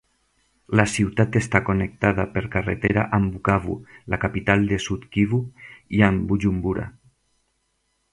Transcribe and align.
La 0.79 0.83
ciutat 0.91 1.35
està 1.41 1.59
connectada 1.65 2.23
per 2.37 2.41
carretera 2.55 3.03
amb 3.17 3.35
Bukavu, 3.35 3.75
la 4.15 4.19
capital 4.23 4.65
de 4.73 4.81
Sud-Kivu, 4.87 5.43
i 5.99 6.03
amb 6.09 6.25
Bujumbura. 6.33 6.87